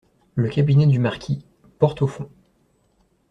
Le 0.33 0.49
cabinet 0.49 0.87
du 0.87 0.97
marquis.— 0.97 1.45
Porte 1.77 2.01
au 2.01 2.07
fond. 2.07 2.27